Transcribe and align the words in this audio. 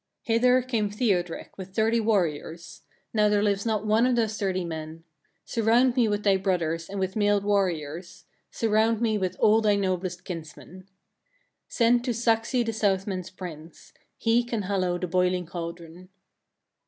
5. 0.25 0.33
Hither 0.35 0.61
came 0.63 0.89
Thiodrek, 0.89 1.49
with 1.59 1.75
thirty 1.75 1.99
warriors; 1.99 2.81
now 3.13 3.29
there 3.29 3.43
lives 3.43 3.67
not 3.67 3.85
one 3.85 4.07
of 4.07 4.15
those 4.15 4.35
thirty 4.35 4.65
men. 4.65 5.03
Surround 5.45 5.95
me 5.95 6.07
with 6.07 6.23
thy 6.23 6.37
brothers, 6.37 6.89
and 6.89 6.99
with 6.99 7.15
mailed 7.15 7.43
warriors; 7.43 8.25
surround 8.49 8.99
me 8.99 9.19
with 9.19 9.35
all 9.37 9.61
thy 9.61 9.75
noblest 9.75 10.25
kinsmen. 10.25 10.85
6. 11.67 11.75
Send 11.77 12.03
to 12.03 12.13
Saxi 12.15 12.63
the 12.65 12.73
Southmen's 12.73 13.29
prince; 13.29 13.93
he 14.17 14.43
can 14.43 14.63
hallow 14.63 14.97
the 14.97 15.05
boiling 15.05 15.45
cauldron." 15.45 16.09